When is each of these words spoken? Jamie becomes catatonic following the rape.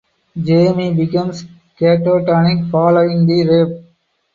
Jamie 0.35 0.95
becomes 0.95 1.45
catatonic 1.79 2.71
following 2.71 3.27
the 3.27 3.47
rape. 3.47 3.85